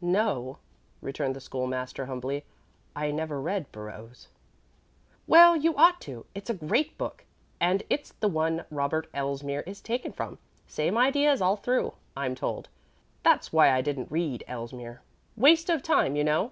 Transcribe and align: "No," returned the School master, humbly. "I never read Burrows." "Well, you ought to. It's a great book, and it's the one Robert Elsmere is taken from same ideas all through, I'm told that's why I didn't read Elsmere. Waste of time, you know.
"No," 0.00 0.58
returned 1.00 1.36
the 1.36 1.40
School 1.40 1.68
master, 1.68 2.06
humbly. 2.06 2.44
"I 2.96 3.12
never 3.12 3.40
read 3.40 3.70
Burrows." 3.70 4.26
"Well, 5.28 5.54
you 5.56 5.76
ought 5.76 6.00
to. 6.00 6.26
It's 6.34 6.50
a 6.50 6.54
great 6.54 6.98
book, 6.98 7.24
and 7.60 7.84
it's 7.88 8.10
the 8.18 8.26
one 8.26 8.64
Robert 8.68 9.06
Elsmere 9.14 9.62
is 9.64 9.80
taken 9.80 10.10
from 10.10 10.38
same 10.66 10.98
ideas 10.98 11.40
all 11.40 11.54
through, 11.54 11.94
I'm 12.16 12.34
told 12.34 12.68
that's 13.22 13.52
why 13.52 13.70
I 13.70 13.80
didn't 13.80 14.10
read 14.10 14.42
Elsmere. 14.48 15.02
Waste 15.36 15.70
of 15.70 15.84
time, 15.84 16.16
you 16.16 16.24
know. 16.24 16.50